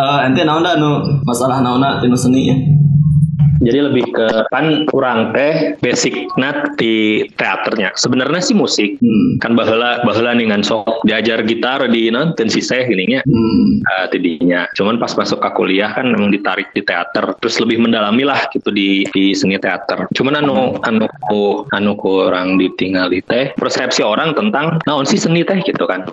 [0.00, 0.88] uh, ente naon da nu
[1.26, 2.54] masalah naonna tinu seni ya
[3.62, 7.94] jadi lebih ke kan kurang teh basic nat di teaternya.
[7.98, 8.98] Sebenarnya sih musik.
[9.02, 9.38] Hmm.
[9.42, 13.82] Kan bahula bahula nih ngan sok diajar gitar di nonton si saya gini hmm.
[13.84, 14.66] uh, tidinya.
[14.74, 18.70] Cuman pas masuk ke kuliah kan memang ditarik di teater terus lebih mendalami lah gitu
[18.70, 20.06] di di seni teater.
[20.14, 21.06] Cuman anu anu
[21.74, 26.06] anu kurang ditinggali teh persepsi orang tentang naon sih seni teh gitu kan.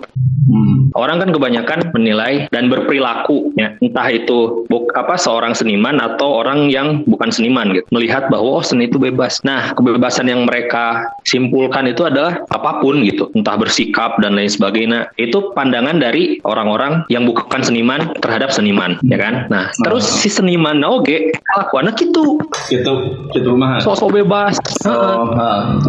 [0.46, 0.94] Hmm.
[0.94, 6.70] Orang kan kebanyakan menilai dan berperilaku ya, entah itu buk, apa seorang seniman atau orang
[6.70, 9.44] yang bukan seniman gitu, melihat bahwa oh seni itu bebas.
[9.44, 15.12] Nah, kebebasan yang mereka simpulkan itu adalah apa pun gitu, entah bersikap dan lain sebagainya.
[15.20, 19.46] Itu pandangan dari orang-orang yang bukan seniman terhadap seniman, ya kan?
[19.52, 22.40] Nah, terus si seniman oke, kelakuannya gitu.
[22.72, 22.92] Itu
[23.36, 23.78] itu mah.
[23.82, 24.58] Sosok bebas.
[24.88, 25.30] Oh,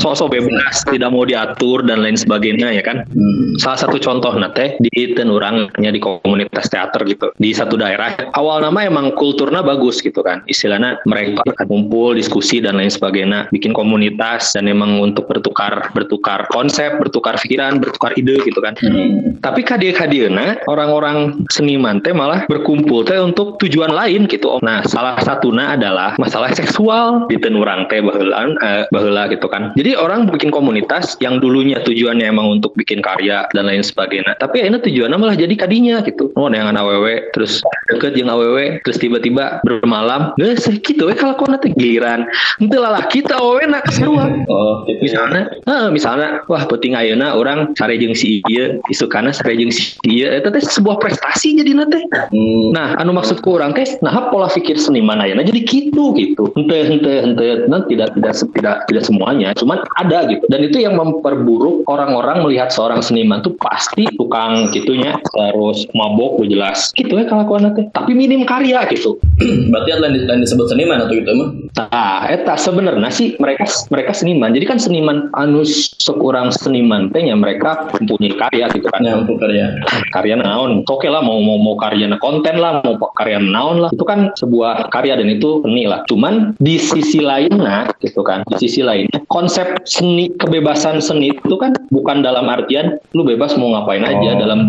[0.03, 3.07] Sosok bebas, tidak mau diatur dan lain sebagainya ya kan.
[3.07, 3.55] Hmm.
[3.57, 8.61] Salah satu contoh nah teh di tenurangnya di komunitas teater gitu di satu daerah awal
[8.61, 11.36] nama emang kulturnya bagus gitu kan istilahnya mereka
[11.67, 13.49] kumpul diskusi dan lain sebagainya.
[13.53, 18.73] Bikin komunitas dan emang untuk bertukar bertukar konsep bertukar pikiran bertukar ide gitu kan.
[18.77, 19.35] Hmm.
[19.41, 25.17] tapi kadia kadiana orang-orang seniman teh malah berkumpul teh untuk tujuan lain gitu nah salah
[25.21, 27.29] satunya adalah masalah seksual.
[27.29, 29.73] Di tenurang teh baheula eh, bahula gitu kan.
[29.75, 34.37] Jadi orang bikin komunitas yang dulunya tujuannya emang untuk bikin karya dan lain sebagainya.
[34.39, 36.31] Tapi ini tujuannya malah jadi kadinya gitu.
[36.35, 40.33] Oh yang aww terus deket yang aww terus tiba-tiba bermalam.
[40.39, 42.29] Nggak gitu ya kau nanti giliran
[42.61, 45.01] itu lah kita aww nak keseruan oh gitu.
[45.03, 45.43] misalnya?
[45.67, 50.39] Nah, misalnya wah penting ayeuna orang cari jeng si iya isukana cari jeng si iya.
[50.39, 52.71] Itu teh sebuah prestasi jadi nanti hmm.
[52.71, 56.53] nah anu maksudku orang teh nah pola pikir seniman ayeuna jadi gitu gitu.
[56.55, 60.45] Ente ente ente nah, tidak tidak tidak tidak semuanya cuman ada gitu.
[60.47, 66.93] Dan itu yang memperburuk orang-orang melihat seorang seniman tuh pasti tukang gitunya terus mabok jelas.
[66.93, 69.17] Gitu ya kelakuan nanti tapi minim karya gitu.
[69.71, 74.51] Berarti lain disebut seniman atau gitu emang nah eta sebenarnya sih mereka mereka seniman.
[74.53, 79.01] Jadi kan seniman anus sekurang seniman teh ya mereka mempunyai karya gitu kan.
[79.05, 79.73] Ya untuk karya.
[80.15, 80.83] Karya naon.
[80.87, 83.89] Oke lah mau mau mau karya konten lah mau karya naon lah.
[83.93, 86.03] Itu kan sebuah karya dan itu seni lah.
[86.09, 91.73] Cuman di sisi lainnya gitu kan di sisi lainnya konsep seni kebebasan seni itu kan
[91.93, 94.39] bukan dalam artian lu bebas mau ngapain aja oh.
[94.39, 94.59] dalam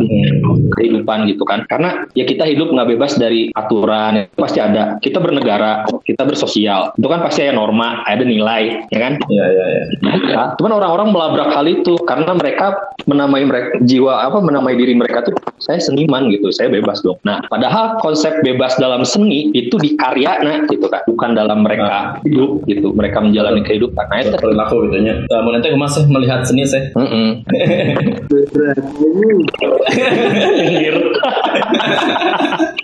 [0.76, 1.64] kehidupan gitu kan.
[1.66, 4.28] Karena ya kita hidup nggak bebas dari aturan.
[4.36, 5.00] Pasti ada.
[5.00, 9.18] Kita bernegara kita bersosial itu kan pasti ada norma ada nilai ya kan?
[9.26, 9.82] Iya iya iya.
[10.06, 15.26] Nah, cuman orang-orang melabrak hal itu karena mereka menamai mereka jiwa apa menamai diri mereka
[15.26, 16.54] tuh saya seniman gitu.
[16.54, 17.18] Saya bebas dong.
[17.26, 21.02] Nah padahal konsep bebas dalam seni itu di karya nah gitu kan?
[21.10, 22.22] Bukan dalam mereka nah.
[22.22, 22.94] hidup gitu.
[22.94, 24.06] Mereka menjalani kehidupan.
[24.06, 24.38] Nah itu.
[24.38, 26.94] Perilaku gitu nya mau nanti masih melihat seni saya?
[26.94, 27.28] Mm -mm.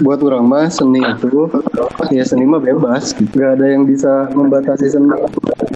[0.00, 1.46] Buat orang mah seni itu
[2.10, 2.89] ya seni mah bebas,
[3.36, 5.14] gak ada yang bisa membatasi seni.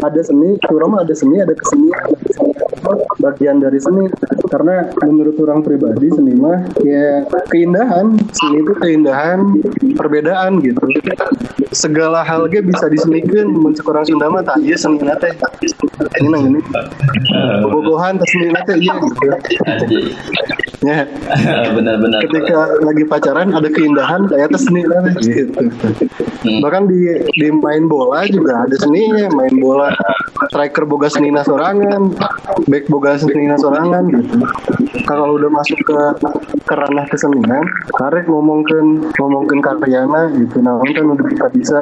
[0.03, 2.11] Ada seni, mah ada seni, ada kesenian.
[3.23, 4.11] Bagian dari seni
[4.53, 9.41] karena menurut orang pribadi seni mah ya keindahan, seni itu keindahan
[9.97, 10.85] perbedaan gitu.
[11.75, 15.35] Segala hal ge bisa disenikan mencek orang Sunda mah tak iya seni nate.
[16.23, 16.61] Ini nang ini.
[17.67, 19.27] Bobogohan tas seni iya gitu.
[20.85, 21.03] Ya.
[21.75, 22.23] Benar-benar.
[22.31, 25.51] Ketika lagi pacaran ada keindahan ternyata seni lah gitu.
[26.63, 29.91] Bahkan di di main bola juga ada seninya, main bola
[30.51, 32.13] striker boga seni sorangan,
[32.69, 34.37] back boga seni sorangan gitu.
[35.05, 35.97] Kalau udah masuk ke
[36.65, 37.65] ke ranah kesenian,
[38.01, 40.65] karek ngomongkan ngomongkan karyana gitu.
[40.65, 41.79] Nah, kan udah bisa bisa.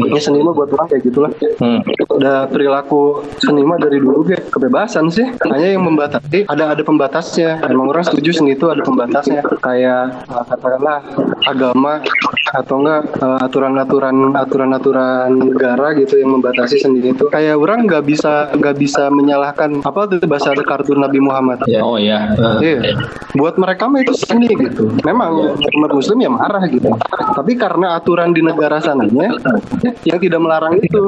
[0.00, 1.30] Ini seni mah buat orang kayak gitulah.
[1.60, 1.84] Hmm.
[2.08, 5.28] Udah perilaku seni mah dari dulu kayak kebebasan sih.
[5.44, 7.60] Hanya yang membatasi ada ada pembatasnya.
[7.68, 9.44] Emang orang setuju seni itu ada pembatasnya.
[9.60, 11.04] Kayak katakanlah
[11.44, 12.00] agama
[12.54, 18.50] atau enggak uh, aturan-aturan aturan-aturan negara gitu yang membatasi sendiri itu kayak orang nggak bisa
[18.50, 21.62] nggak bisa menyalahkan apa tuh bahasa kartun Nabi Muhammad?
[21.70, 22.98] Ya, oh ya uh, iya.
[23.38, 24.90] Buat mereka mah itu seni gitu.
[25.06, 26.90] Memang umat muslim ya marah gitu.
[27.38, 29.30] Tapi karena aturan di negara sananya
[30.02, 30.98] yang tidak melarang itu.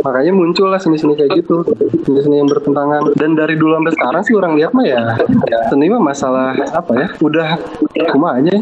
[0.00, 1.60] Makanya muncullah seni-seni kayak gitu
[2.08, 3.12] seni-seni yang bertentangan.
[3.20, 5.00] Dan dari dulu sampai sekarang sih orang lihat mah ya
[5.68, 7.48] seni mah masalah apa ya udah
[7.94, 8.56] kumanya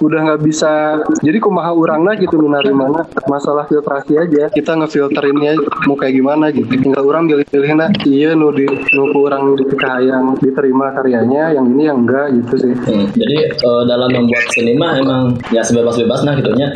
[0.00, 1.02] udah nggak bisa.
[1.20, 3.04] Jadi kumaha orang lah gitu minari mana?
[3.28, 4.48] Masalah filtrasi aja.
[4.48, 6.70] Kita ngefilterinnya mau kayak gimana gitu.
[6.70, 9.64] Tinggal orang pilih-pilih nah iya nu di nu orang di
[10.00, 12.72] yang diterima karyanya yang ini yang enggak gitu sih.
[12.72, 16.72] Hmm, jadi uh, dalam membuat sinema emang ya sebebas-bebas nah gitunya.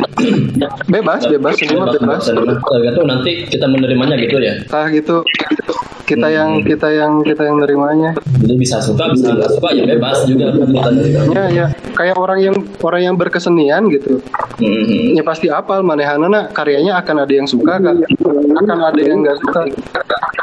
[0.88, 2.22] Bebas bebas bebas, bebas.
[2.28, 2.92] bebas.
[2.94, 4.60] itu nanti kita menerimanya gitu ya.
[4.70, 5.24] Ah gitu
[6.04, 6.36] kita hmm.
[6.36, 8.10] yang kita yang kita yang nerimanya.
[8.44, 10.52] Jadi bisa suka bisa nggak suka ya bebas juga
[11.32, 11.66] ya ya.
[11.96, 14.20] Kayak orang yang orang yang berkesenian gitu.
[14.54, 15.18] Mm-hmm.
[15.18, 17.96] ya pasti apal manehanana karyanya akan ada yang suka kan
[18.54, 19.66] akan ada yang nggak suka.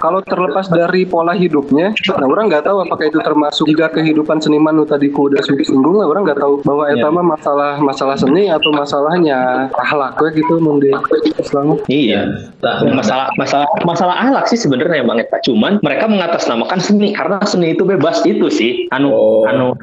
[0.02, 4.74] Kalau terlepas dari pola hidupnya nah orang nggak tahu apakah itu termasuk juga kehidupan seniman
[4.76, 7.00] nu tadi ku udah singgung lah orang nggak tahu bahwa yeah.
[7.00, 10.92] etama masalah masalah seni atau masalahnya ahlak gitu mundi
[11.38, 11.80] Islam.
[11.88, 12.52] Iya.
[12.60, 17.76] Nah, masalah masalah masalah ahlak sih sebenarnya bang Eta cuman mereka mengatasnamakan seni karena seni
[17.76, 19.44] itu bebas itu sih anu oh.
[19.44, 19.76] anu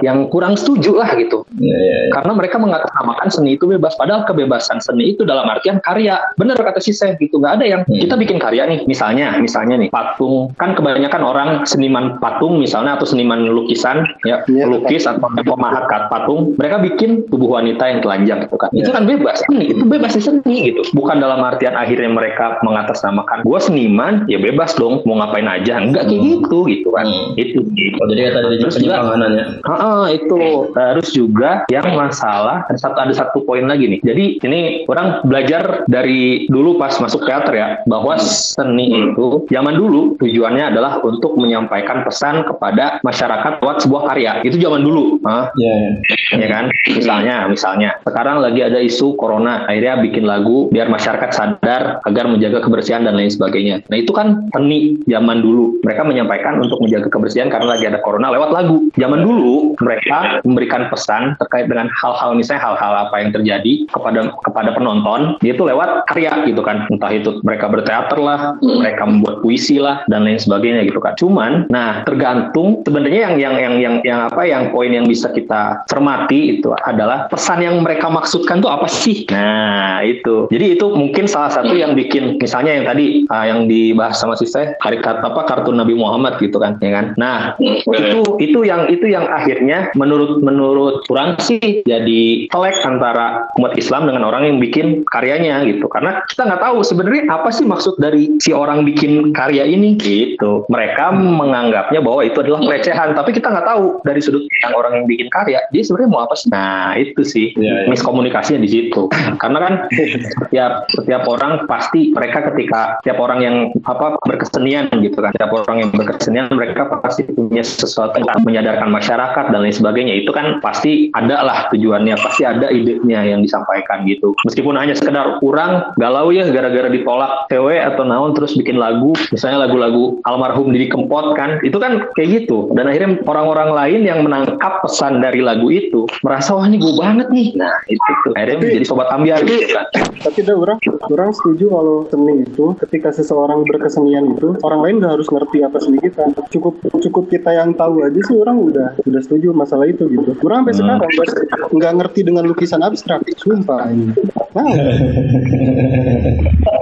[0.00, 2.12] yang kurang setuju lah gitu yeah, yeah, yeah.
[2.16, 6.80] karena mereka mengatasnamakan seni itu bebas padahal kebebasan seni itu dalam artian karya bener kata
[6.80, 8.00] si Seth gitu nggak ada yang hmm.
[8.08, 13.04] kita bikin karya nih misalnya misalnya nih patung kan kebanyakan orang seniman patung misalnya atau
[13.04, 14.64] seniman lukisan ya yeah.
[14.64, 18.86] lukis atau pemahat patung mereka bikin tubuh wanita yang telanjang gitu kan yeah.
[18.86, 23.58] itu kan bebas seni itu bebas seni gitu bukan dalam artian akhirnya mereka mengatasnamakan gue
[23.60, 25.82] seniman ya bebas dong mau ngapain aja?
[25.82, 26.30] Enggak kayak hmm.
[26.38, 27.06] gitu gitu kan.
[27.10, 27.34] Hmm.
[27.34, 27.60] itu.
[27.74, 27.96] Gitu.
[27.98, 30.38] oh, jadi kata tadi penyimpanganannya ah itu.
[30.70, 34.00] Terus juga yang masalah ada satu ada satu poin lagi nih.
[34.06, 40.14] Jadi ini orang belajar dari dulu pas masuk teater ya bahwa seni itu zaman dulu
[40.22, 44.32] tujuannya adalah untuk menyampaikan pesan kepada masyarakat lewat sebuah karya.
[44.46, 45.18] Itu zaman dulu.
[45.26, 45.98] Ah yeah,
[46.36, 46.38] yeah.
[46.46, 46.64] ya kan?
[46.86, 47.90] Misalnya misalnya.
[48.04, 49.66] Sekarang lagi ada isu corona.
[49.66, 53.82] Akhirnya bikin lagu biar masyarakat sadar agar menjaga kebersihan dan lain sebagainya.
[53.88, 55.80] Nah itu kan seni zaman dulu.
[55.84, 58.76] Mereka menyampaikan untuk menjaga kebersihan karena lagi ada corona lewat lagu.
[58.96, 64.70] Zaman dulu mereka memberikan pesan terkait dengan hal-hal misalnya hal-hal apa yang terjadi kepada kepada
[64.76, 66.84] penonton itu lewat karya gitu kan.
[66.90, 71.16] Entah itu mereka berteater lah mereka membuat puisi lah dan lain sebagainya gitu kan.
[71.16, 75.82] Cuman nah tergantung sebenarnya yang yang yang yang yang apa yang poin yang bisa kita
[75.86, 79.24] cermati itu adalah pesan yang mereka maksudkan tuh apa sih?
[79.30, 80.48] Nah itu.
[80.50, 84.46] Jadi itu mungkin salah satu yang bikin misalnya yang tadi uh, yang dibahas sama si
[84.48, 87.14] saya karikat apa kartun Nabi Muhammad gitu kan ya kan?
[87.14, 93.78] Nah itu itu yang itu yang akhirnya menurut menurut kurang sih jadi telek antara umat
[93.78, 95.86] Islam dengan orang yang bikin karyanya gitu.
[95.86, 99.94] Karena kita nggak tahu sebenarnya apa sih maksud dari si orang bikin karya ini.
[100.00, 100.66] Gitu.
[100.66, 105.06] Mereka menganggapnya bahwa itu adalah pelecehan tapi kita nggak tahu dari sudut yang orang yang
[105.06, 106.48] bikin karya dia sebenarnya mau apa sih?
[106.50, 107.88] Nah itu sih ya, ya.
[107.92, 109.06] miskomunikasinya di situ.
[109.38, 109.74] Karena kan
[110.40, 115.18] setiap setiap orang pasti mereka ketika setiap orang yang apa berkesenian gitu.
[115.20, 120.14] Kan setiap orang yang berkesenian mereka pasti punya sesuatu yang menyadarkan masyarakat dan lain sebagainya.
[120.24, 124.32] Itu kan pasti ada lah tujuannya pasti ada idenya yang disampaikan gitu.
[124.48, 129.68] Meskipun hanya sekedar kurang galau ya gara-gara ditolak cewek atau naon terus bikin lagu misalnya
[129.68, 131.60] lagu-lagu almarhum Didi Kempot kan.
[131.60, 132.72] Itu kan kayak gitu.
[132.72, 137.28] Dan akhirnya orang-orang lain yang menangkap pesan dari lagu itu merasa wah ini gue banget
[137.28, 137.48] nih.
[137.58, 138.32] Nah itu tuh.
[138.38, 139.86] Akhirnya tapi, menjadi sobat ambiar gitu kan.
[140.20, 140.78] tapi dah orang
[141.08, 145.82] orang setuju kalau seni itu ketika seseorang berkesenian itu orang lain udah harus ngerti apa
[145.82, 150.06] seni kita cukup cukup kita yang tahu aja sih orang udah udah setuju masalah itu
[150.06, 150.78] gitu orang sampai hmm.
[150.78, 154.14] sekarang nggak ngerti dengan lukisan abstrak sumpah ini
[154.54, 154.70] nah.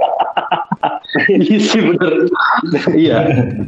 [1.29, 2.13] iya sih bener.
[2.93, 3.17] Iya.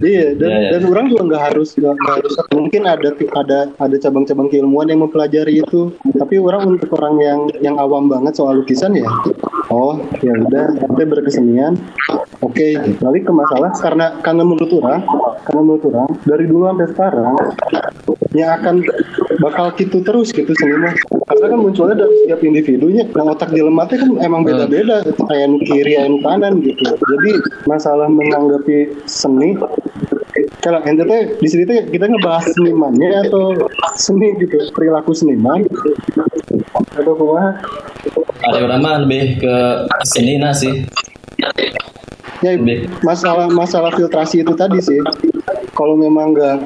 [0.02, 0.70] Iya dan, ya, ya.
[0.78, 5.62] dan orang juga nggak harus nggak harus mungkin ada ada ada cabang-cabang keilmuan yang mempelajari
[5.62, 5.90] itu.
[6.18, 9.10] Tapi orang untuk orang yang yang awam banget soal lukisan ya
[9.72, 11.80] oh ya udah kita berkesenian
[12.44, 12.76] oke okay.
[13.00, 13.72] balik ke masalah.
[13.80, 15.02] Karena karena menurut orang
[15.48, 17.34] karena menurut orang dari dulu sampai sekarang
[18.32, 18.76] yang akan
[19.44, 20.96] bakal gitu terus gitu seniman.
[21.28, 26.20] Karena kan munculnya dari setiap individunya yang otak lemahnya kan emang beda-beda kayak kiri yang
[26.24, 26.84] kanan gitu.
[26.96, 27.31] Jadi
[27.68, 29.58] masalah menanggapi seni
[30.62, 33.58] kalau ente teh di sini tuh kita ngebahas senimannya atau
[33.98, 35.66] seni gitu perilaku seniman.
[36.96, 37.58] Atau kumaha
[38.42, 39.56] ada berapa lebih ke
[40.06, 40.86] seni nasi
[42.42, 42.58] ya
[43.06, 45.02] masalah masalah filtrasi itu tadi sih.
[45.74, 46.58] Kalau memang nggak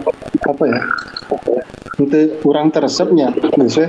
[0.43, 0.81] apa ya
[1.95, 3.87] itu kurang teresepnya bisa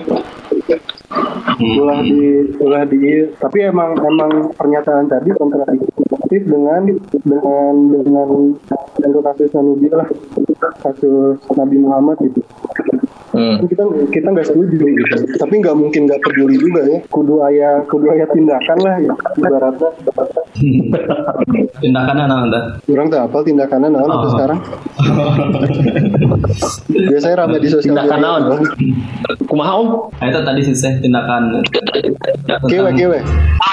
[1.59, 1.81] hmm.
[1.83, 2.23] ulah di
[2.63, 8.27] ulah di tapi emang emang pernyataan tadi kontradiktif dengan dengan dengan
[8.99, 10.09] dengan kasus Nabi lah
[10.83, 12.41] kasus Nabi Muhammad gitu
[13.37, 13.69] hmm.
[13.69, 16.99] kita kita nggak setuju gitu tapi nggak mungkin nggak peduli juga ya.
[17.13, 19.91] Kudu ayah kudu ayah tindakan lah ya ibaratnya.
[21.85, 24.33] Tindakannya nah anda kurang tahu apa tindakannya nah oh.
[24.33, 24.59] sekarang?
[27.13, 28.43] Biasanya ramai di sosial tindakan naon?
[29.47, 29.89] Kumaha om?
[30.17, 30.75] Itu tadi sih
[31.05, 31.61] tindakan.
[32.67, 33.19] Kewe kewe.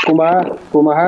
[0.03, 1.07] Kumaha kumaha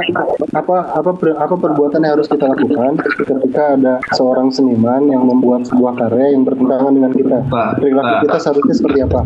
[0.55, 5.99] apa apa apa perbuatan yang harus kita lakukan ketika ada seorang seniman yang membuat sebuah
[5.99, 7.37] karya yang bertentangan dengan kita?
[7.75, 9.25] Perilaku kita seharusnya seperti apa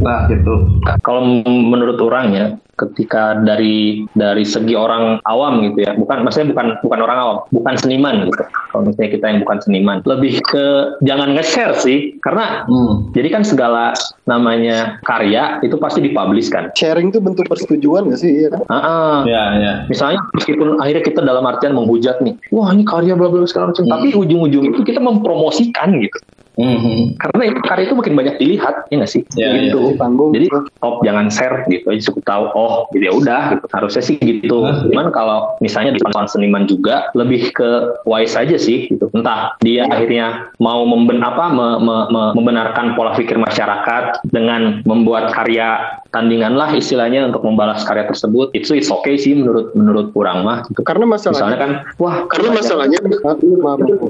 [0.00, 0.80] Nah, gitu.
[1.04, 6.66] Kalau menurut orang ya, ketika dari dari segi orang awam gitu ya bukan maksudnya bukan
[6.80, 11.36] bukan orang awam bukan seniman gitu kalau misalnya kita yang bukan seniman lebih ke jangan
[11.36, 13.12] nge-share sih karena hmm.
[13.12, 13.92] jadi kan segala
[14.24, 18.74] namanya karya itu pasti dipublish kan sharing itu bentuk persetujuan gak sih iya kan uh
[18.74, 19.16] -uh.
[19.28, 23.44] ya ya misalnya meskipun akhirnya kita dalam artian menghujat nih wah ini karya bla bla
[23.44, 23.92] segala macam hmm.
[23.92, 26.16] tapi ujung-ujung itu kita mempromosikan gitu
[26.60, 27.16] Mm-hmm.
[27.16, 29.22] Karena itu karya itu makin banyak dilihat, ya nggak sih?
[29.34, 29.96] Ya, gitu.
[29.96, 30.46] Ya, Jadi
[30.78, 32.44] top jangan share gitu aja cukup tahu.
[32.52, 33.42] Oh, gitu ya udah.
[33.56, 33.66] Gitu.
[33.72, 34.58] Harusnya sih gitu.
[34.64, 38.86] Nah, Cuman kalau misalnya di depan seniman juga lebih ke wise aja sih.
[38.92, 39.08] Gitu.
[39.16, 39.90] Entah dia ya.
[39.90, 40.26] akhirnya
[40.60, 46.74] mau memben apa me, me, me, membenarkan pola pikir masyarakat dengan membuat karya tandingan lah
[46.74, 48.52] istilahnya untuk membalas karya tersebut.
[48.52, 50.66] Itu it's okay sih menurut menurut kurang mah.
[50.68, 50.82] Gitu.
[50.84, 52.98] Karena masalahnya Misalnya kan, wah karena masalahnya,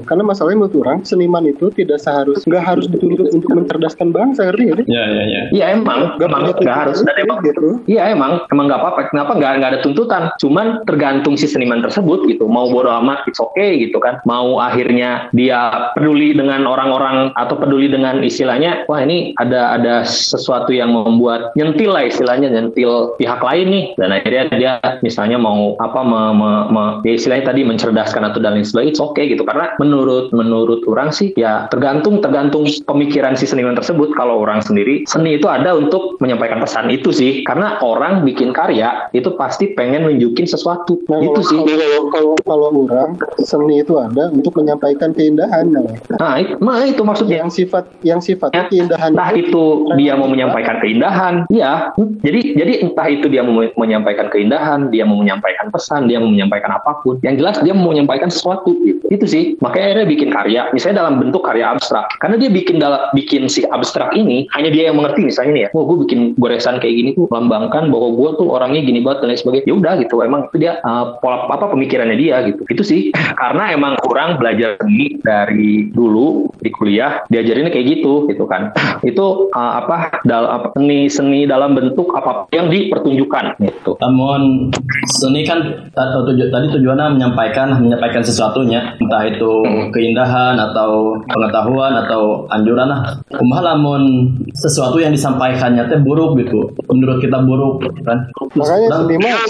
[0.03, 4.63] karena masalahnya menurut orang seniman itu tidak seharusnya nggak harus dituntut untuk mencerdaskan bangsa ngerti
[4.63, 4.75] ya?
[4.85, 5.41] Iya iya iya.
[5.51, 6.97] Iya emang, gak emang nggak harus.
[7.03, 7.81] Dan emang gitu.
[7.87, 9.01] Iya emang, emang nggak apa-apa.
[9.11, 10.23] Kenapa nggak nggak ada tuntutan?
[10.39, 12.45] Cuman tergantung si seniman tersebut gitu.
[12.47, 14.21] Mau bodo amat, it's okay gitu kan.
[14.23, 20.71] Mau akhirnya dia peduli dengan orang-orang atau peduli dengan istilahnya, wah ini ada ada sesuatu
[20.71, 23.85] yang membuat nyentil lah istilahnya nyentil pihak lain nih.
[23.97, 28.57] Dan akhirnya dia misalnya mau apa me, me, me, ya istilahnya tadi mencerdaskan atau dan
[28.57, 29.43] lain sebagainya, it's okay gitu.
[29.43, 34.15] Karena menurut menurut orang sih ya tergantung tergantung pemikiran si seniman tersebut.
[34.15, 37.43] Kalau orang sendiri, seni itu ada untuk menyampaikan pesan itu sih.
[37.43, 40.95] Karena orang bikin karya itu pasti pengen nunjukin sesuatu.
[41.11, 41.59] Nah, itu sih.
[41.59, 45.67] Kalau, kalau, kalau orang, seni itu ada untuk menyampaikan keindahan.
[45.67, 47.43] Nah, nah itu, nah, itu maksudnya.
[47.43, 49.11] Yang sifat yang sifatnya ya, keindahan.
[49.11, 49.63] Entah itu, itu
[49.99, 51.43] dia mau menyampaikan keindahan.
[51.51, 51.91] Ya,
[52.23, 56.79] jadi jadi entah itu dia mau menyampaikan keindahan, dia mau menyampaikan pesan, dia mau menyampaikan
[56.79, 57.19] apa pun.
[57.25, 58.71] Yang jelas dia mau menyampaikan sesuatu.
[58.79, 59.03] Gitu.
[59.09, 59.43] Itu sih.
[59.59, 63.63] Makanya dia bikin karya, misalnya dalam bentuk karya abstrak karena dia bikin dalam bikin si
[63.69, 65.69] abstrak ini hanya dia yang mengerti misalnya nih ya.
[65.77, 69.27] Oh gue bikin goresan kayak gini tuh melambangkan bahwa gue tuh orangnya gini banget dan
[69.31, 69.67] lain sebagainya.
[69.69, 72.61] Ya udah gitu emang itu dia uh, pola apa pemikirannya dia gitu.
[72.67, 73.13] Itu sih.
[73.41, 78.73] Karena emang kurang belajar seni dari dulu di kuliah diajarinnya kayak gitu gitu kan.
[79.11, 83.97] Itu uh, apa dalam seni seni dalam bentuk apa yang dipertunjukkan gitu.
[84.01, 84.69] Namun
[85.09, 88.95] seni kan tadi tujuannya menyampaikan menyampaikan sesuatunya.
[89.01, 89.89] Entah itu hmm.
[89.93, 93.19] keindahan atau pengetahuan atau anjuran lah.
[93.29, 98.29] Kumaha lamun sesuatu yang disampaikannya teh buruk gitu menurut kita buruk kan?
[98.57, 99.43] Makanya seni mah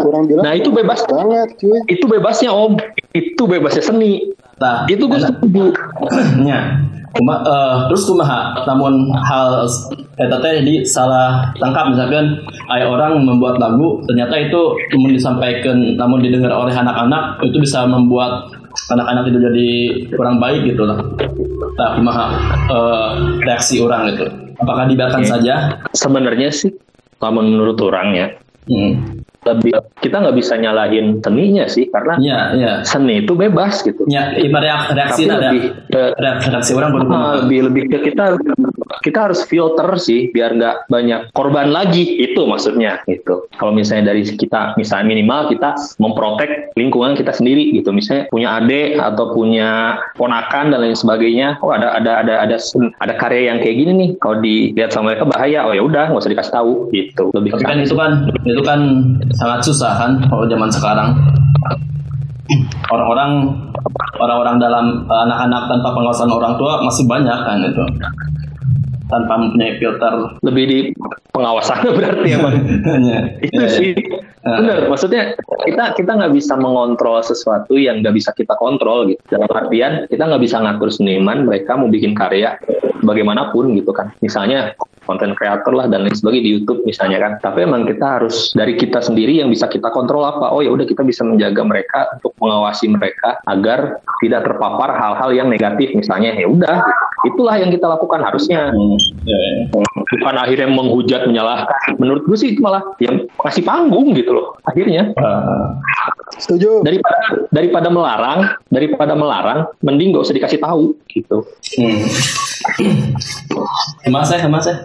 [0.00, 1.00] kurang bilang nah itu bebas.
[1.08, 1.78] banget cuy.
[1.88, 2.76] Itu bebasnya om.
[3.12, 4.32] Itu bebasnya seni.
[4.58, 5.64] Nah itu gue setuju.
[6.48, 6.80] Ya.
[7.08, 8.52] Kuma, uh, terus kumaha?
[8.68, 9.64] Namun hal
[10.18, 16.18] eta teh jadi salah tangkap misalkan ay orang membuat lagu ternyata itu cuma disampaikan namun
[16.18, 18.50] didengar oleh anak-anak itu bisa membuat
[18.92, 19.68] anak-anak itu jadi
[20.14, 20.98] kurang baik gitu lah.
[21.78, 22.26] Nah, kumaha
[22.68, 23.10] uh,
[23.44, 24.26] reaksi orang itu?
[24.58, 25.30] Apakah dibiarkan okay.
[25.30, 25.54] saja?
[25.94, 26.74] Sebenarnya sih,
[27.22, 28.26] kalau menurut orang ya,
[28.66, 29.72] hmm lebih
[30.04, 32.72] kita nggak bisa nyalahin seninya sih karena ya, ya.
[32.84, 34.04] seni itu bebas gitu.
[34.10, 38.36] Ya, reaksi, reaksi ada lebih ke, reaksi orang uh, lebih lebih ke kita
[39.04, 43.46] kita harus filter sih biar nggak banyak korban lagi itu maksudnya gitu.
[43.56, 47.92] Kalau misalnya dari kita misalnya minimal kita memprotek lingkungan kita sendiri gitu.
[47.92, 51.60] Misalnya punya adik atau punya ponakan dan lain sebagainya.
[51.60, 52.56] Oh ada ada ada ada
[53.04, 54.10] ada karya yang kayak gini nih.
[54.20, 55.68] Kalau dilihat sama mereka bahaya.
[55.68, 57.24] Oh ya udah nggak usah dikasih tahu gitu.
[57.36, 58.80] Lebih kan itu kan itu kan
[59.36, 61.08] sangat susah kan kalau zaman sekarang
[62.88, 63.32] orang-orang
[64.18, 67.84] orang-orang dalam eh, anak-anak tanpa pengawasan orang tua masih banyak kan itu
[69.08, 70.78] tanpa mempunyai filter lebih di
[71.32, 72.56] pengawasan berarti ya bang
[73.42, 74.56] itu ya, sih ya.
[74.62, 75.22] benar maksudnya
[75.64, 80.22] kita kita nggak bisa mengontrol sesuatu yang nggak bisa kita kontrol gitu dalam artian kita
[80.24, 82.56] nggak bisa ngatur seniman mereka mau bikin karya
[83.02, 84.76] bagaimanapun gitu kan misalnya
[85.08, 87.32] konten kreator lah dan lain sebagainya di YouTube misalnya kan.
[87.40, 90.52] Tapi emang kita harus dari kita sendiri yang bisa kita kontrol apa.
[90.52, 95.48] Oh ya udah kita bisa menjaga mereka untuk mengawasi mereka agar tidak terpapar hal-hal yang
[95.48, 96.36] negatif misalnya.
[96.36, 96.84] Ya udah
[97.26, 98.70] itulah yang kita lakukan harusnya.
[98.70, 98.98] Hmm.
[99.26, 99.52] Ya, ya.
[100.18, 101.98] Bukan akhirnya menghujat menyalahkan.
[101.98, 105.10] Menurut gue sih itu malah yang kasih panggung gitu loh akhirnya.
[105.18, 105.74] Uh,
[106.38, 106.86] setuju.
[106.86, 107.18] Daripada
[107.50, 111.42] daripada melarang, daripada melarang, mending gak usah dikasih tahu gitu.
[111.78, 111.98] Hmm.
[114.06, 114.76] Emas ya, emas ya.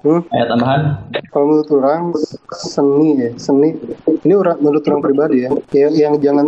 [0.00, 0.24] Hmm?
[0.32, 0.80] Ayat tambahan.
[1.28, 2.02] Kalau menurut orang
[2.56, 3.76] seni ya, seni
[4.24, 6.46] ini orang menurut orang pribadi ya, yang, yang jangan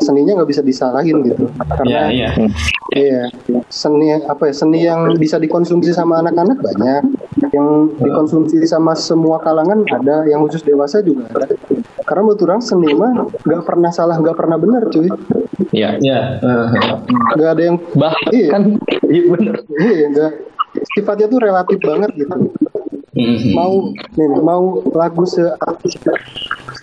[0.00, 1.50] seninya nggak bisa disalahin gitu.
[1.54, 2.48] Karena iya, iya.
[2.94, 3.22] iya
[3.68, 7.02] seni apa ya seni yang bisa dikonsumsi sama anak-anak banyak,
[7.52, 11.54] yang dikonsumsi sama semua kalangan ada, yang khusus dewasa juga ada.
[12.08, 13.12] Karena menurut orang seni mah
[13.44, 15.10] nggak pernah salah, nggak pernah benar, cuy.
[15.74, 16.00] Iya.
[16.00, 16.20] Iya.
[17.36, 18.50] Nggak ada yang bahkan iya,
[19.10, 19.56] iya benar.
[19.68, 20.32] Iya, enggak
[20.94, 22.36] sifatnya tuh relatif banget gitu
[23.16, 23.54] hmm.
[23.54, 23.74] mau
[24.14, 25.42] nih mau lagu se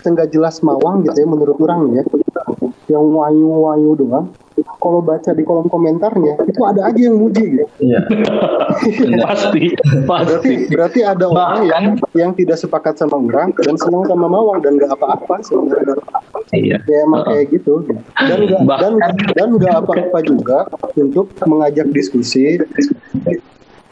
[0.00, 2.04] setengah jelas mawang gitu ya menurut orang ya
[2.86, 4.30] yang wayu-wayu doang
[4.80, 7.66] kalau baca di kolom komentarnya itu ada aja yang muji gitu.
[7.82, 8.00] Iya.
[9.28, 9.76] pasti,
[10.08, 10.08] pasti.
[10.08, 11.84] Berarti, berarti ada orang yang
[12.16, 16.00] yang tidak sepakat sama orang dan senang sama Mawang dan nggak apa-apa sebenarnya.
[16.56, 16.78] Iya.
[16.88, 17.84] Ya emang uh kayak gitu.
[18.16, 18.92] Dan nggak dan
[19.36, 20.58] dan nggak apa-apa juga
[20.96, 22.56] untuk mengajak diskusi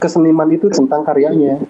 [0.01, 1.61] keseniman itu tentang karyanya.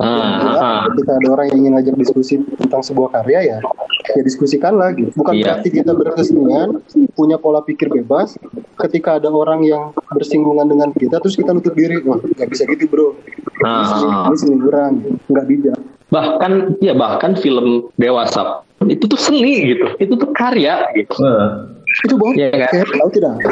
[0.00, 0.80] Ah, ah.
[0.88, 3.58] Ketika ada orang yang ingin ngajak diskusi tentang sebuah karya ya,
[4.02, 5.08] ya diskusikan lagi.
[5.14, 5.44] Bukan iya.
[5.58, 6.82] berarti kita berkesenian,
[7.14, 8.34] punya pola pikir bebas.
[8.78, 12.90] Ketika ada orang yang bersinggungan dengan kita, terus kita nutup diri, wah nggak bisa gitu
[12.90, 13.14] bro.
[13.62, 14.28] Ah.
[14.30, 15.78] Ini seni kurang, nggak bijak.
[16.12, 21.14] Bahkan ya bahkan film dewasa itu tuh seni gitu, itu tuh karya gitu.
[21.22, 21.70] Uh.
[22.08, 22.34] Itu bohong.
[22.40, 22.88] Ya, kan?
[22.88, 23.36] tahu tidak?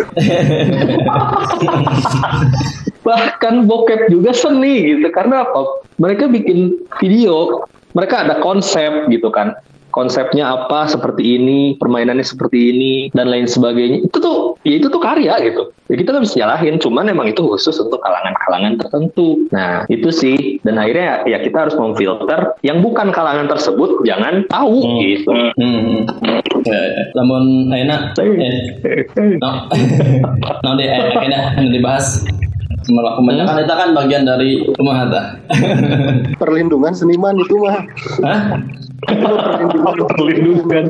[3.00, 7.64] bahkan bokep juga seni gitu karena apa mereka bikin video
[7.96, 9.56] mereka ada konsep gitu kan
[9.90, 15.02] konsepnya apa seperti ini permainannya seperti ini dan lain sebagainya itu tuh ya itu tuh
[15.02, 19.84] karya gitu ya kita nggak bisa jalahin cuman emang itu khusus untuk kalangan-kalangan tertentu nah
[19.90, 24.98] itu sih dan akhirnya ya kita harus memfilter yang bukan kalangan tersebut jangan tahu hmm.
[25.02, 25.96] gitu hmm.
[26.60, 27.02] Ya, ya.
[27.16, 29.08] namun enak eh,
[29.40, 29.50] no,
[30.64, 30.88] no deh
[31.24, 32.20] enak dibahas
[32.88, 33.64] Melakukan kebanyakan hmm?
[33.66, 35.22] itu kan bagian dari kemahata.
[36.40, 37.84] Perlindungan seniman itu mah.
[38.24, 38.40] Hah?
[40.16, 40.84] Perlindungan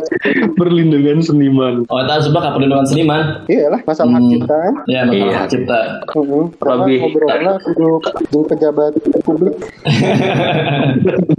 [0.54, 1.74] perlindungan seniman.
[1.88, 3.22] Oh, itu sebab perlindungan seniman.
[3.48, 4.16] Iya lah, masalah hmm.
[4.16, 4.74] hak cipta kan.
[4.86, 5.38] Iya, masalah iya.
[5.38, 5.80] hak cipta.
[6.14, 6.44] Uh-huh.
[6.50, 8.00] Lebih ngobrolnya untuk
[8.50, 8.92] pejabat
[9.24, 9.56] publik.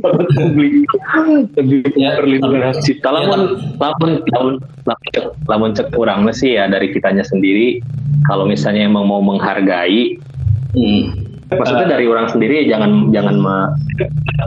[0.02, 0.74] publik.
[1.58, 3.08] Lebih ya, perlindungan hak cipta.
[3.12, 3.42] Ya, lamun
[3.78, 4.54] lamun lamun
[5.50, 7.84] lamun cek kurang sih ya dari kitanya sendiri
[8.24, 10.16] kalau misalnya emang mau menghargai
[10.72, 11.31] Hmm.
[11.52, 13.58] Maksudnya dari orang sendiri jangan jangan me,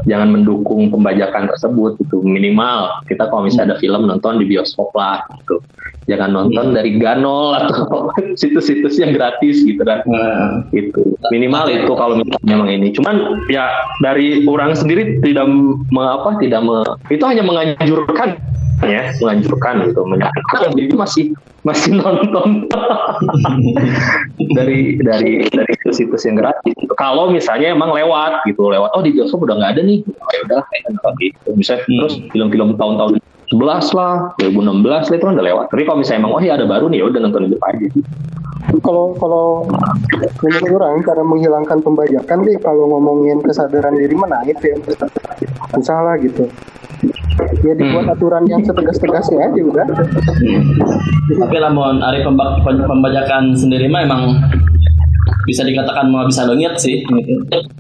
[0.09, 2.25] jangan mendukung pembajakan tersebut gitu.
[2.25, 5.61] Minimal kita kalau misalnya ada film nonton di bioskop lah gitu.
[6.09, 6.77] Jangan nonton hmm.
[6.77, 8.09] dari Ganol atau
[8.41, 10.01] situs-situs yang gratis gitu kan.
[10.09, 10.65] Hmm.
[10.73, 11.13] gitu.
[11.29, 12.89] Minimal itu kalau misalnya memang ini.
[12.97, 13.69] Cuman ya
[14.01, 15.45] dari orang sendiri tidak
[15.93, 18.41] me, apa tidak me, itu hanya menganjurkan
[18.83, 21.25] ya menganjurkan gitu menyarankan jadi masih
[21.65, 22.69] masih nonton.
[24.55, 26.77] Dari dari dari situs yang gratis.
[27.01, 28.93] Kalau misalnya emang lewat gitu lewat.
[28.93, 30.05] Oh di bioskop udah nggak ada nih.
[30.05, 30.83] Oh, ya udah kayak
[31.19, 31.49] gitu.
[31.57, 31.97] Misalnya hmm.
[32.05, 33.19] terus film-film tahun-tahun
[33.53, 36.67] 11 lah 2016 lah itu kan udah lewat tapi kalau misalnya emang oh ya ada
[36.69, 37.89] baru nih ya udah nonton itu aja
[38.81, 39.47] kalau kalau
[40.41, 44.77] menurut orang cara menghilangkan pembajakan sih kalau ngomongin kesadaran diri mana itu ya
[45.77, 46.49] usaha lah gitu
[47.65, 48.15] ya dibuat hmm.
[48.17, 51.41] aturan yang setegas-tegasnya aja udah hmm.
[51.45, 52.25] tapi lamun hari
[52.65, 54.23] pembajakan sendiri mah emang
[55.45, 57.05] bisa dikatakan mau bisa lengit sih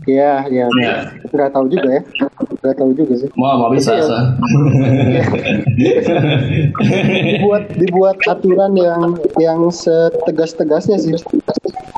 [0.04, 0.66] Iya, iya.
[0.68, 0.94] Ya.
[1.32, 2.02] Nggak tahu juga ya.
[2.60, 3.28] Nggak tahu juga sih.
[3.40, 3.96] Mau mau bisa.
[3.96, 4.04] Ya.
[7.24, 11.16] dibuat dibuat aturan yang yang setegas-tegasnya sih.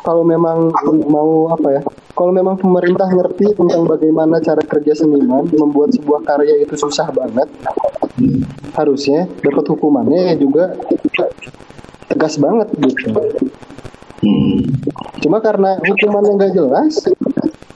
[0.06, 0.70] Kalau memang
[1.10, 1.82] mau apa ya?
[2.14, 7.50] Kalau memang pemerintah ngerti tentang bagaimana cara kerja seniman membuat sebuah karya itu susah banget,
[8.72, 10.78] harusnya dapat hukumannya ya juga
[12.08, 13.12] tegas banget gitu.
[15.24, 17.02] Cuma karena hukumannya nggak jelas,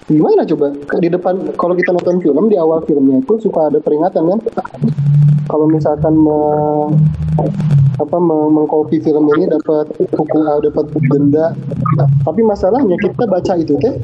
[0.07, 4.23] gimana coba di depan kalau kita nonton film di awal filmnya itu suka ada peringatan
[4.27, 4.41] kan?
[5.51, 6.39] Kalau misalkan me,
[7.99, 8.63] apa me,
[9.03, 11.47] film ini dapat hukum dapat denda,
[12.23, 13.95] tapi masalahnya kita baca itu teh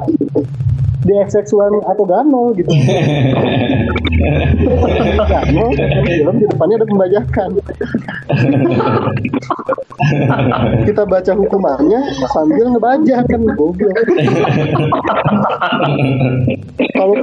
[1.07, 2.67] di seksual atau gano gitu.
[5.31, 5.65] gano,
[6.03, 7.49] film di depannya ada pembajakan.
[10.85, 13.97] kita baca hukumannya sambil ngebajak kan goblok.
[16.93, 17.15] kalau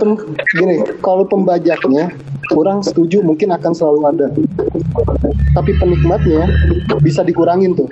[0.57, 2.09] gini, kalau pembajaknya
[2.51, 4.27] kurang setuju mungkin akan selalu ada.
[5.53, 6.49] Tapi penikmatnya
[6.99, 7.87] bisa dikurangin tuh.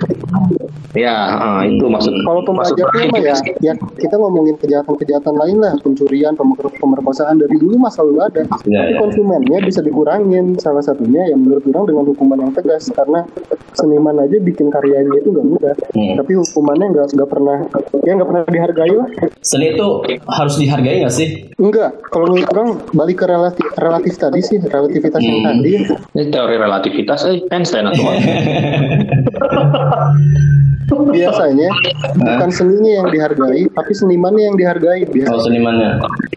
[0.92, 2.12] Ya, uh, itu maksud.
[2.20, 7.88] Kalau pembajaknya mah ya, ya kita ngomongin kejahatan-kejahatan lain lah, pencurian, pemerkosaan dari dulu mah
[7.88, 8.44] selalu ada.
[8.68, 8.98] Ya, Tapi ya.
[9.00, 10.60] konsumennya bisa dikurangin.
[10.60, 13.24] Salah satunya yang menurut orang dengan hukuman yang tegas karena
[13.72, 15.74] seniman aja bikin karyanya itu nggak mudah.
[15.96, 16.14] Hmm.
[16.20, 17.58] Tapi hukumannya nggak nggak pernah
[18.04, 19.08] ya nggak pernah dihargai lah.
[19.40, 19.88] Seni itu
[20.28, 21.28] harus dihargai nggak sih?
[21.56, 22.04] Enggak.
[22.12, 25.30] Kalau menurut orang balik ke relatif relatif tadi sih relativitas hmm.
[25.30, 25.72] yang tadi.
[26.18, 28.04] Ini teori relativitas, eh Einstein atau
[31.08, 31.68] biasanya
[32.14, 35.34] bukan seninya yang dihargai tapi senimannya yang dihargai biasanya.
[35.34, 35.90] Oh, senimannya.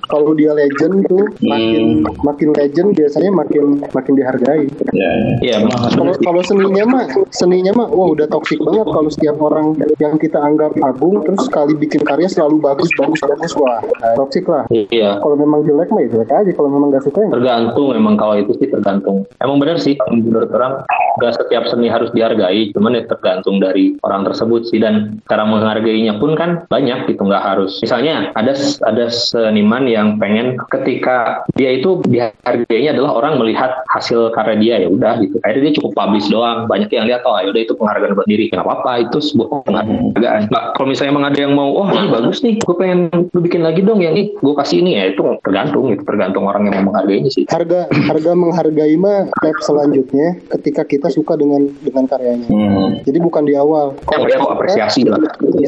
[0.06, 2.06] Kalau dia legend tuh makin Hmm.
[2.22, 4.64] makin legend biasanya makin makin dihargai.
[4.94, 5.10] Ya.
[5.42, 5.58] Iya,
[5.92, 10.38] Kalau kalau seninya mah seninya mah wah udah toksik banget kalau setiap orang yang kita
[10.38, 13.82] anggap agung terus sekali bikin karya selalu bagus bagus bagus wah
[14.16, 14.64] toksik lah.
[14.70, 15.18] iya.
[15.20, 17.30] Kalau memang jelek mah ya jelek aja kalau memang gak suka ya.
[17.34, 19.26] Tergantung emang kalau itu sih tergantung.
[19.42, 20.86] Emang benar sih menurut orang
[21.22, 26.18] gak setiap seni harus dihargai, cuman ya tergantung dari orang tersebut sih dan cara menghargainya
[26.20, 27.80] pun kan banyak gitu nggak harus.
[27.82, 28.54] Misalnya ada
[28.86, 34.90] ada seniman yang pengen ketika dia itu dihargainya adalah orang melihat hasil karya dia ya
[34.92, 35.36] udah gitu.
[35.44, 36.68] Akhirnya dia cukup publish doang.
[36.68, 38.52] Banyak yang lihat oh ya udah itu penghargaan buat diri.
[38.52, 40.42] Nggak apa-apa itu sebuah penghargaan.
[40.52, 43.00] Nah, kalau misalnya emang ada yang mau oh ini bagus nih, gue pengen
[43.32, 46.68] lu bikin lagi dong yang ini gue kasih ini ya itu tergantung gitu tergantung orang
[46.70, 47.44] yang mau menghargainya sih.
[47.50, 52.48] Harga harga menghargai mah step selanjutnya ketika kita suka dengan dengan karyanya.
[52.48, 53.02] Hmm.
[53.04, 53.96] Jadi bukan di awal.
[54.12, 55.20] Yang dia mau apresiasi lah.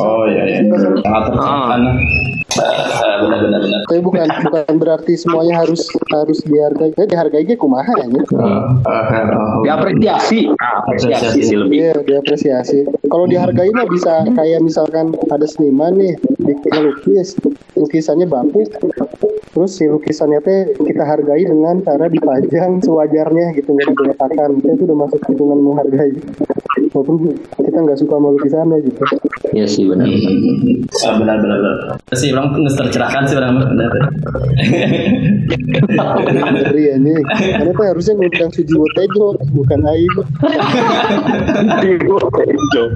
[0.02, 0.60] Oh iya iya.
[0.74, 1.82] Sangat terkesan.
[2.58, 3.80] Eh, Benar-benar benar.
[3.86, 6.90] Tapi bukan bukan berarti semuanya harus harus dihargai.
[6.98, 8.08] Ya dihargai ge kumaha ya.
[8.08, 11.78] Oh, Diapresiasi, nah, apresiasi sih lebih.
[11.78, 12.88] Iya, diapresiasi.
[13.10, 17.38] Kalau dihargai mah bisa kayak misalkan ada seniman nih bikin lukis,
[17.78, 18.72] lukisannya bagus.
[19.58, 24.62] Terus si lukisannya teh kita hargai dengan cara dipajang sewajarnya gitu nggak diletakkan.
[24.62, 26.14] Itu udah masuk hitungan menghargai.
[26.94, 29.02] Walaupun kita nggak suka sama lukisannya gitu.
[29.58, 30.06] Iya sih benar.
[31.10, 31.98] Ah, benar benar benar.
[32.14, 33.90] Sih orang nggak tercerahkan sih orang benar.
[36.54, 37.18] Ngeri ini.
[37.26, 40.16] Karena tuh harusnya ngundang Sujiwo Tejo bukan Aib.